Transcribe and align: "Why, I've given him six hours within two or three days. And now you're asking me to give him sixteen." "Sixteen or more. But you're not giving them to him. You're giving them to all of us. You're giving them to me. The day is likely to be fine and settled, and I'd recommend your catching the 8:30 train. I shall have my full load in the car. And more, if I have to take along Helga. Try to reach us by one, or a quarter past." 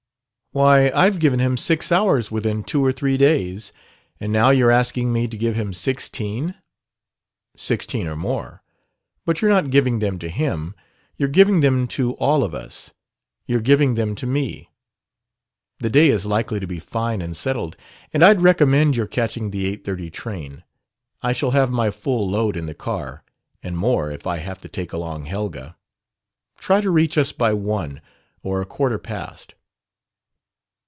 "Why, 0.53 0.89
I've 0.93 1.19
given 1.19 1.39
him 1.39 1.55
six 1.55 1.93
hours 1.93 2.29
within 2.29 2.65
two 2.65 2.83
or 2.85 2.91
three 2.91 3.15
days. 3.15 3.71
And 4.19 4.33
now 4.33 4.49
you're 4.49 4.69
asking 4.69 5.13
me 5.13 5.25
to 5.29 5.37
give 5.37 5.55
him 5.55 5.71
sixteen." 5.71 6.55
"Sixteen 7.55 8.05
or 8.05 8.17
more. 8.17 8.61
But 9.25 9.41
you're 9.41 9.47
not 9.49 9.69
giving 9.69 9.99
them 9.99 10.19
to 10.19 10.27
him. 10.27 10.75
You're 11.15 11.29
giving 11.29 11.61
them 11.61 11.87
to 11.95 12.15
all 12.15 12.43
of 12.43 12.53
us. 12.53 12.91
You're 13.47 13.61
giving 13.61 13.95
them 13.95 14.13
to 14.15 14.27
me. 14.27 14.69
The 15.79 15.89
day 15.89 16.09
is 16.09 16.25
likely 16.25 16.59
to 16.59 16.67
be 16.67 16.79
fine 16.79 17.21
and 17.21 17.33
settled, 17.37 17.77
and 18.11 18.21
I'd 18.21 18.41
recommend 18.41 18.97
your 18.97 19.07
catching 19.07 19.51
the 19.51 19.73
8:30 19.77 20.11
train. 20.11 20.63
I 21.21 21.31
shall 21.31 21.51
have 21.51 21.71
my 21.71 21.91
full 21.91 22.29
load 22.29 22.57
in 22.57 22.65
the 22.65 22.73
car. 22.75 23.23
And 23.63 23.77
more, 23.77 24.11
if 24.11 24.27
I 24.27 24.39
have 24.39 24.59
to 24.59 24.67
take 24.67 24.91
along 24.91 25.23
Helga. 25.23 25.77
Try 26.59 26.81
to 26.81 26.91
reach 26.91 27.17
us 27.17 27.31
by 27.31 27.53
one, 27.53 28.01
or 28.43 28.59
a 28.59 28.65
quarter 28.65 28.97
past." 28.97 29.53